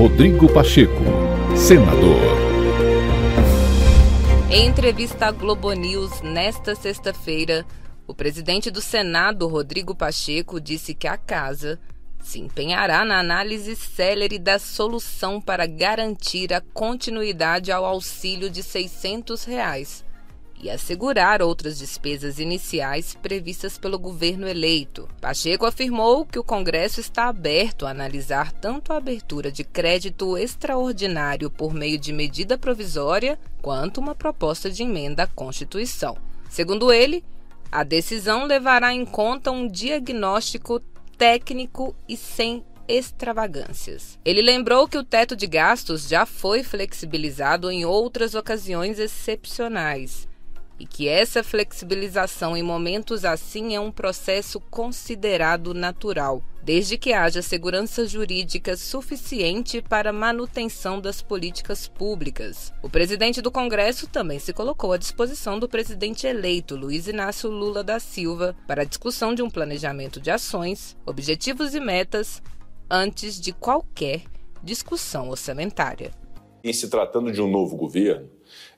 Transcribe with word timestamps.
Rodrigo 0.00 0.50
Pacheco, 0.50 1.04
senador. 1.54 2.22
Em 4.50 4.66
entrevista 4.66 5.26
à 5.26 5.30
Globo 5.30 5.70
News 5.74 6.22
nesta 6.22 6.74
sexta-feira, 6.74 7.66
o 8.06 8.14
presidente 8.14 8.70
do 8.70 8.80
Senado, 8.80 9.46
Rodrigo 9.46 9.94
Pacheco, 9.94 10.58
disse 10.58 10.94
que 10.94 11.06
a 11.06 11.18
casa 11.18 11.78
se 12.18 12.40
empenhará 12.40 13.04
na 13.04 13.18
análise 13.18 13.76
célere 13.76 14.38
da 14.38 14.58
solução 14.58 15.38
para 15.38 15.66
garantir 15.66 16.54
a 16.54 16.62
continuidade 16.72 17.70
ao 17.70 17.84
auxílio 17.84 18.48
de 18.48 18.62
600 18.62 19.44
reais 19.44 20.02
e 20.62 20.68
assegurar 20.68 21.42
outras 21.42 21.78
despesas 21.78 22.38
iniciais 22.38 23.14
previstas 23.14 23.78
pelo 23.78 23.98
governo 23.98 24.46
eleito. 24.46 25.08
Pacheco 25.20 25.64
afirmou 25.64 26.26
que 26.26 26.38
o 26.38 26.44
Congresso 26.44 27.00
está 27.00 27.28
aberto 27.28 27.86
a 27.86 27.90
analisar 27.90 28.52
tanto 28.52 28.92
a 28.92 28.96
abertura 28.96 29.50
de 29.50 29.64
crédito 29.64 30.36
extraordinário 30.36 31.50
por 31.50 31.72
meio 31.72 31.98
de 31.98 32.12
medida 32.12 32.58
provisória 32.58 33.38
quanto 33.62 33.98
uma 33.98 34.14
proposta 34.14 34.70
de 34.70 34.82
emenda 34.82 35.22
à 35.22 35.26
Constituição. 35.26 36.16
Segundo 36.48 36.92
ele, 36.92 37.24
a 37.72 37.82
decisão 37.82 38.44
levará 38.44 38.92
em 38.92 39.04
conta 39.04 39.50
um 39.50 39.66
diagnóstico 39.66 40.80
técnico 41.16 41.94
e 42.08 42.16
sem 42.16 42.64
extravagâncias. 42.88 44.18
Ele 44.24 44.42
lembrou 44.42 44.88
que 44.88 44.98
o 44.98 45.04
teto 45.04 45.36
de 45.36 45.46
gastos 45.46 46.08
já 46.08 46.26
foi 46.26 46.64
flexibilizado 46.64 47.70
em 47.70 47.84
outras 47.84 48.34
ocasiões 48.34 48.98
excepcionais 48.98 50.28
e 50.80 50.86
que 50.86 51.06
essa 51.06 51.44
flexibilização 51.44 52.56
em 52.56 52.62
momentos 52.62 53.22
assim 53.22 53.74
é 53.74 53.80
um 53.80 53.92
processo 53.92 54.58
considerado 54.58 55.74
natural, 55.74 56.42
desde 56.62 56.96
que 56.96 57.12
haja 57.12 57.42
segurança 57.42 58.06
jurídica 58.06 58.74
suficiente 58.78 59.82
para 59.82 60.10
manutenção 60.10 60.98
das 60.98 61.20
políticas 61.20 61.86
públicas. 61.86 62.72
O 62.82 62.88
presidente 62.88 63.42
do 63.42 63.50
Congresso 63.50 64.06
também 64.06 64.38
se 64.38 64.54
colocou 64.54 64.92
à 64.92 64.96
disposição 64.96 65.58
do 65.58 65.68
presidente 65.68 66.26
eleito 66.26 66.74
Luiz 66.74 67.06
Inácio 67.06 67.50
Lula 67.50 67.84
da 67.84 68.00
Silva 68.00 68.56
para 68.66 68.80
a 68.80 68.86
discussão 68.86 69.34
de 69.34 69.42
um 69.42 69.50
planejamento 69.50 70.18
de 70.18 70.30
ações, 70.30 70.96
objetivos 71.04 71.74
e 71.74 71.80
metas 71.80 72.42
antes 72.90 73.38
de 73.38 73.52
qualquer 73.52 74.22
discussão 74.64 75.28
orçamentária. 75.28 76.10
Em 76.64 76.72
se 76.72 76.88
tratando 76.88 77.30
de 77.30 77.40
um 77.40 77.50
novo 77.50 77.76
governo, 77.76 78.28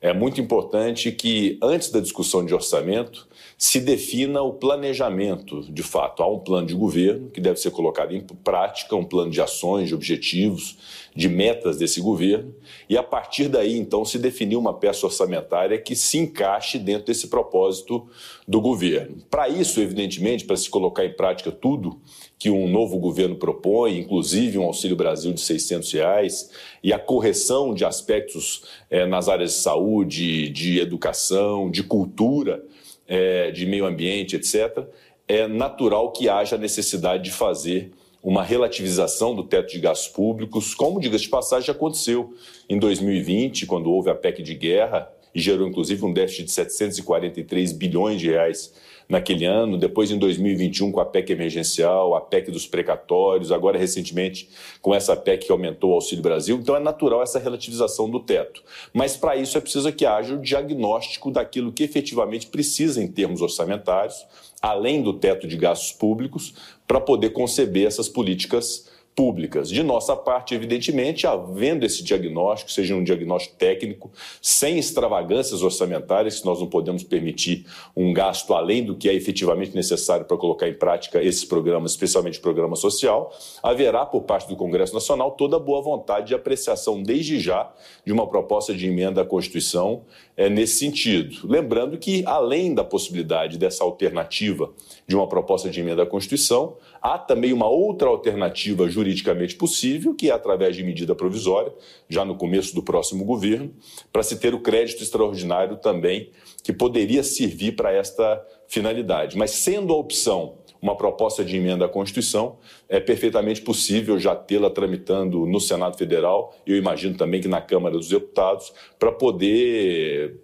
é 0.00 0.12
muito 0.12 0.40
importante 0.40 1.12
que, 1.12 1.58
antes 1.62 1.90
da 1.90 2.00
discussão 2.00 2.44
de 2.44 2.54
orçamento, 2.54 3.28
se 3.56 3.78
defina 3.78 4.42
o 4.42 4.54
planejamento, 4.54 5.62
de 5.72 5.84
fato. 5.84 6.22
Há 6.22 6.26
um 6.28 6.40
plano 6.40 6.66
de 6.66 6.74
governo 6.74 7.30
que 7.30 7.40
deve 7.40 7.60
ser 7.60 7.70
colocado 7.70 8.12
em 8.12 8.20
prática, 8.20 8.96
um 8.96 9.04
plano 9.04 9.30
de 9.30 9.40
ações, 9.40 9.88
de 9.88 9.94
objetivos, 9.94 10.76
de 11.14 11.28
metas 11.28 11.76
desse 11.76 12.00
governo, 12.00 12.52
e 12.88 12.96
a 12.96 13.02
partir 13.02 13.48
daí, 13.48 13.78
então, 13.78 14.04
se 14.04 14.18
definir 14.18 14.56
uma 14.56 14.74
peça 14.74 15.06
orçamentária 15.06 15.78
que 15.78 15.94
se 15.94 16.18
encaixe 16.18 16.78
dentro 16.78 17.06
desse 17.06 17.28
propósito 17.28 18.08
do 18.48 18.60
governo. 18.60 19.18
Para 19.30 19.48
isso, 19.48 19.80
evidentemente, 19.80 20.44
para 20.44 20.56
se 20.56 20.68
colocar 20.68 21.04
em 21.04 21.12
prática 21.12 21.52
tudo 21.52 22.00
que 22.38 22.50
um 22.50 22.66
novo 22.68 22.98
governo 22.98 23.36
propõe, 23.36 23.98
inclusive 23.98 24.58
um 24.58 24.64
Auxílio 24.64 24.96
Brasil 24.96 25.32
de 25.32 25.40
600 25.40 25.92
reais, 25.92 26.50
e 26.82 26.92
a 26.92 26.98
correção 26.98 27.72
de 27.72 27.84
aspectos 27.84 28.64
é, 28.90 29.06
nas 29.06 29.28
áreas 29.28 29.52
saúde, 29.62 30.48
de 30.48 30.78
educação, 30.80 31.70
de 31.70 31.82
cultura, 31.82 32.64
é, 33.06 33.50
de 33.50 33.66
meio 33.66 33.86
ambiente, 33.86 34.36
etc., 34.36 34.86
é 35.28 35.46
natural 35.46 36.12
que 36.12 36.28
haja 36.28 36.58
necessidade 36.58 37.24
de 37.24 37.30
fazer 37.30 37.92
uma 38.22 38.42
relativização 38.42 39.34
do 39.34 39.42
teto 39.42 39.72
de 39.72 39.80
gastos 39.80 40.08
públicos, 40.08 40.74
como, 40.74 41.00
diga-se 41.00 41.24
de 41.24 41.30
passagem, 41.30 41.70
aconteceu 41.70 42.34
em 42.68 42.78
2020, 42.78 43.66
quando 43.66 43.90
houve 43.90 44.10
a 44.10 44.14
PEC 44.14 44.42
de 44.42 44.54
guerra 44.54 45.10
e 45.34 45.40
gerou, 45.40 45.66
inclusive, 45.66 46.04
um 46.04 46.12
déficit 46.12 46.44
de 46.44 46.52
743 46.52 47.72
bilhões 47.72 48.20
de 48.20 48.30
reais 48.30 48.72
naquele 49.08 49.44
ano, 49.44 49.76
depois 49.76 50.10
em 50.10 50.18
2021 50.18 50.92
com 50.92 51.00
a 51.00 51.04
PEC 51.04 51.32
emergencial, 51.32 52.14
a 52.14 52.20
PEC 52.20 52.50
dos 52.50 52.66
precatórios, 52.66 53.52
agora 53.52 53.78
recentemente 53.78 54.48
com 54.80 54.94
essa 54.94 55.16
PEC 55.16 55.46
que 55.46 55.52
aumentou 55.52 55.90
o 55.90 55.94
Auxílio 55.94 56.22
Brasil. 56.22 56.56
Então 56.56 56.76
é 56.76 56.80
natural 56.80 57.22
essa 57.22 57.38
relativização 57.38 58.08
do 58.08 58.20
teto. 58.20 58.62
Mas 58.92 59.16
para 59.16 59.36
isso 59.36 59.56
é 59.56 59.60
preciso 59.60 59.92
que 59.92 60.06
haja 60.06 60.34
o 60.34 60.40
diagnóstico 60.40 61.30
daquilo 61.30 61.72
que 61.72 61.82
efetivamente 61.82 62.46
precisa 62.46 63.02
em 63.02 63.08
termos 63.08 63.42
orçamentários, 63.42 64.26
além 64.60 65.02
do 65.02 65.12
teto 65.12 65.46
de 65.46 65.56
gastos 65.56 65.92
públicos, 65.92 66.54
para 66.86 67.00
poder 67.00 67.30
conceber 67.30 67.86
essas 67.86 68.08
políticas 68.08 68.91
públicas. 69.14 69.68
De 69.68 69.82
nossa 69.82 70.16
parte, 70.16 70.54
evidentemente, 70.54 71.26
havendo 71.26 71.84
esse 71.84 72.02
diagnóstico, 72.02 72.70
seja 72.70 72.94
um 72.94 73.04
diagnóstico 73.04 73.56
técnico, 73.56 74.10
sem 74.40 74.78
extravagâncias 74.78 75.62
orçamentárias, 75.62 76.40
que 76.40 76.46
nós 76.46 76.60
não 76.60 76.66
podemos 76.66 77.02
permitir 77.02 77.66
um 77.96 78.12
gasto 78.12 78.54
além 78.54 78.84
do 78.84 78.96
que 78.96 79.08
é 79.08 79.14
efetivamente 79.14 79.74
necessário 79.74 80.24
para 80.24 80.36
colocar 80.36 80.68
em 80.68 80.74
prática 80.74 81.22
esses 81.22 81.44
programas, 81.44 81.92
especialmente 81.92 82.38
o 82.38 82.42
programa 82.42 82.76
social, 82.76 83.32
haverá 83.62 84.06
por 84.06 84.22
parte 84.22 84.48
do 84.48 84.56
Congresso 84.56 84.94
Nacional 84.94 85.32
toda 85.32 85.56
a 85.56 85.60
boa 85.60 85.82
vontade 85.82 86.28
de 86.28 86.34
apreciação 86.34 87.02
desde 87.02 87.38
já 87.38 87.72
de 88.04 88.12
uma 88.12 88.26
proposta 88.26 88.74
de 88.74 88.86
emenda 88.86 89.22
à 89.22 89.24
Constituição 89.24 90.02
é, 90.36 90.48
nesse 90.48 90.78
sentido. 90.78 91.36
Lembrando 91.44 91.98
que, 91.98 92.24
além 92.26 92.74
da 92.74 92.82
possibilidade 92.82 93.58
dessa 93.58 93.84
alternativa 93.84 94.70
de 95.06 95.14
uma 95.14 95.26
proposta 95.26 95.68
de 95.68 95.80
emenda 95.80 96.02
à 96.02 96.06
Constituição, 96.06 96.76
há 97.00 97.18
também 97.18 97.52
uma 97.52 97.68
outra 97.68 98.08
alternativa 98.08 98.88
juridicamente 99.02 99.56
possível, 99.56 100.14
que 100.14 100.30
é 100.30 100.32
através 100.32 100.76
de 100.76 100.84
medida 100.84 101.14
provisória, 101.14 101.72
já 102.08 102.24
no 102.24 102.36
começo 102.36 102.74
do 102.74 102.82
próximo 102.82 103.24
governo, 103.24 103.74
para 104.12 104.22
se 104.22 104.38
ter 104.38 104.54
o 104.54 104.60
crédito 104.60 105.02
extraordinário 105.02 105.76
também, 105.76 106.30
que 106.62 106.72
poderia 106.72 107.22
servir 107.22 107.72
para 107.72 107.92
esta 107.92 108.40
finalidade. 108.68 109.36
Mas 109.36 109.50
sendo 109.50 109.92
a 109.92 109.96
opção 109.96 110.58
uma 110.80 110.96
proposta 110.96 111.44
de 111.44 111.56
emenda 111.56 111.84
à 111.84 111.88
Constituição, 111.88 112.58
é 112.88 112.98
perfeitamente 112.98 113.60
possível 113.60 114.18
já 114.18 114.34
tê-la 114.34 114.68
tramitando 114.68 115.46
no 115.46 115.60
Senado 115.60 115.96
Federal, 115.96 116.56
eu 116.66 116.76
imagino 116.76 117.16
também 117.16 117.40
que 117.40 117.46
na 117.46 117.60
Câmara 117.60 117.96
dos 117.96 118.08
Deputados, 118.08 118.72
para 118.98 119.12
poder 119.12 120.40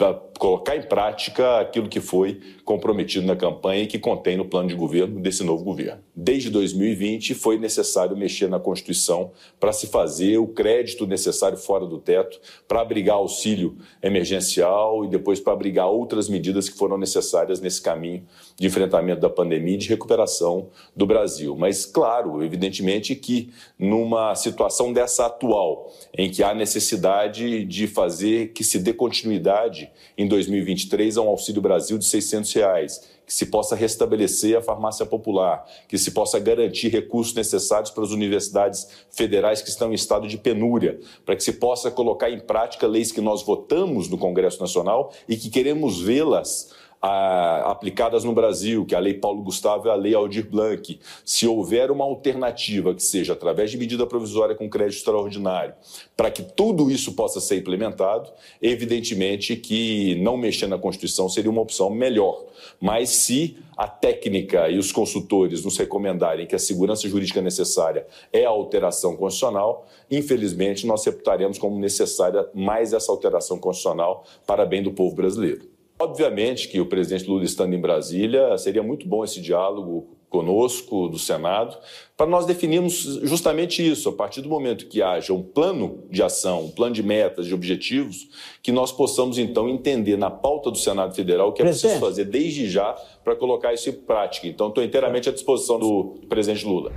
para 0.00 0.14
colocar 0.38 0.74
em 0.74 0.80
prática 0.80 1.60
aquilo 1.60 1.86
que 1.86 2.00
foi 2.00 2.40
comprometido 2.64 3.26
na 3.26 3.36
campanha 3.36 3.82
e 3.82 3.86
que 3.86 3.98
contém 3.98 4.34
no 4.34 4.46
plano 4.46 4.66
de 4.66 4.74
governo 4.74 5.20
desse 5.20 5.44
novo 5.44 5.62
governo. 5.62 6.00
Desde 6.16 6.48
2020 6.48 7.34
foi 7.34 7.58
necessário 7.58 8.16
mexer 8.16 8.48
na 8.48 8.58
Constituição 8.58 9.32
para 9.58 9.74
se 9.74 9.88
fazer 9.88 10.38
o 10.38 10.46
crédito 10.46 11.06
necessário 11.06 11.58
fora 11.58 11.84
do 11.84 11.98
teto 11.98 12.40
para 12.66 12.80
abrigar 12.80 13.16
auxílio 13.16 13.76
emergencial 14.02 15.04
e 15.04 15.08
depois 15.08 15.38
para 15.38 15.52
abrigar 15.52 15.88
outras 15.88 16.30
medidas 16.30 16.66
que 16.66 16.78
foram 16.78 16.96
necessárias 16.96 17.60
nesse 17.60 17.82
caminho 17.82 18.24
de 18.58 18.66
enfrentamento 18.66 19.20
da 19.20 19.28
pandemia 19.28 19.74
e 19.74 19.78
de 19.78 19.88
recuperação 19.88 20.68
do 20.96 21.04
Brasil. 21.04 21.54
Mas 21.54 21.84
claro, 21.84 22.42
evidentemente 22.42 23.14
que 23.14 23.50
numa 23.78 24.34
situação 24.34 24.94
dessa 24.94 25.26
atual, 25.26 25.92
em 26.16 26.30
que 26.30 26.42
há 26.42 26.54
necessidade 26.54 27.66
de 27.66 27.86
fazer 27.86 28.54
que 28.54 28.64
se 28.64 28.78
dê 28.78 28.94
continuidade 28.94 29.89
em 30.16 30.26
2023 30.26 31.16
a 31.16 31.22
um 31.22 31.28
Auxílio 31.28 31.62
Brasil 31.62 31.98
de 31.98 32.04
600 32.04 32.52
reais, 32.52 33.00
que 33.26 33.32
se 33.32 33.46
possa 33.46 33.76
restabelecer 33.76 34.58
a 34.58 34.60
farmácia 34.60 35.06
popular, 35.06 35.64
que 35.88 35.96
se 35.96 36.10
possa 36.10 36.38
garantir 36.38 36.88
recursos 36.88 37.34
necessários 37.34 37.90
para 37.90 38.02
as 38.02 38.10
universidades 38.10 38.88
federais 39.10 39.62
que 39.62 39.68
estão 39.68 39.92
em 39.92 39.94
estado 39.94 40.26
de 40.26 40.36
penúria, 40.36 40.98
para 41.24 41.36
que 41.36 41.44
se 41.44 41.52
possa 41.52 41.90
colocar 41.90 42.28
em 42.28 42.40
prática 42.40 42.86
leis 42.86 43.12
que 43.12 43.20
nós 43.20 43.42
votamos 43.42 44.08
no 44.08 44.18
Congresso 44.18 44.60
Nacional 44.60 45.12
e 45.28 45.36
que 45.36 45.48
queremos 45.48 46.00
vê-las 46.00 46.70
a, 47.00 47.70
aplicadas 47.70 48.24
no 48.24 48.32
Brasil, 48.32 48.84
que 48.84 48.94
é 48.94 48.98
a 48.98 49.00
Lei 49.00 49.14
Paulo 49.14 49.42
Gustavo 49.42 49.86
e 49.86 49.90
a 49.90 49.94
Lei 49.94 50.14
Aldir 50.14 50.48
Blanc, 50.48 50.98
se 51.24 51.46
houver 51.46 51.90
uma 51.90 52.04
alternativa 52.04 52.94
que 52.94 53.02
seja 53.02 53.32
através 53.32 53.70
de 53.70 53.78
medida 53.78 54.06
provisória 54.06 54.54
com 54.54 54.68
crédito 54.68 54.98
extraordinário, 54.98 55.74
para 56.16 56.30
que 56.30 56.42
tudo 56.42 56.90
isso 56.90 57.14
possa 57.14 57.40
ser 57.40 57.58
implementado, 57.58 58.30
evidentemente 58.60 59.56
que 59.56 60.16
não 60.16 60.36
mexer 60.36 60.66
na 60.66 60.78
Constituição 60.78 61.28
seria 61.28 61.50
uma 61.50 61.62
opção 61.62 61.88
melhor. 61.88 62.44
Mas 62.78 63.08
se 63.10 63.56
a 63.76 63.88
técnica 63.88 64.68
e 64.68 64.78
os 64.78 64.92
consultores 64.92 65.64
nos 65.64 65.78
recomendarem 65.78 66.46
que 66.46 66.54
a 66.54 66.58
segurança 66.58 67.08
jurídica 67.08 67.40
necessária 67.40 68.06
é 68.30 68.44
a 68.44 68.50
alteração 68.50 69.16
constitucional, 69.16 69.86
infelizmente 70.10 70.86
nós 70.86 71.04
reputaremos 71.04 71.56
como 71.56 71.78
necessária 71.78 72.46
mais 72.52 72.92
essa 72.92 73.10
alteração 73.10 73.58
constitucional 73.58 74.24
para 74.46 74.66
bem 74.66 74.82
do 74.82 74.92
povo 74.92 75.14
brasileiro. 75.14 75.69
Obviamente 76.00 76.66
que 76.68 76.80
o 76.80 76.86
presidente 76.86 77.28
Lula 77.28 77.44
estando 77.44 77.74
em 77.74 77.80
Brasília, 77.80 78.56
seria 78.56 78.82
muito 78.82 79.06
bom 79.06 79.22
esse 79.22 79.38
diálogo 79.38 80.16
conosco, 80.30 81.08
do 81.08 81.18
Senado, 81.18 81.76
para 82.16 82.26
nós 82.26 82.46
definirmos 82.46 83.02
justamente 83.22 83.86
isso, 83.86 84.08
a 84.08 84.12
partir 84.12 84.40
do 84.40 84.48
momento 84.48 84.86
que 84.86 85.02
haja 85.02 85.34
um 85.34 85.42
plano 85.42 86.04
de 86.08 86.22
ação, 86.22 86.64
um 86.64 86.70
plano 86.70 86.94
de 86.94 87.02
metas, 87.02 87.46
de 87.46 87.52
objetivos, 87.52 88.28
que 88.62 88.72
nós 88.72 88.90
possamos 88.90 89.36
então 89.36 89.68
entender 89.68 90.16
na 90.16 90.30
pauta 90.30 90.70
do 90.70 90.78
Senado 90.78 91.14
Federal 91.14 91.48
o 91.48 91.52
que 91.52 91.60
é 91.60 91.66
preciso 91.66 91.98
fazer 91.98 92.24
desde 92.24 92.70
já 92.70 92.94
para 93.22 93.36
colocar 93.36 93.74
isso 93.74 93.90
em 93.90 93.92
prática. 93.92 94.46
Então, 94.46 94.68
estou 94.68 94.82
inteiramente 94.82 95.28
à 95.28 95.32
disposição 95.32 95.78
do 95.78 96.20
presidente 96.28 96.64
Lula. 96.64 96.92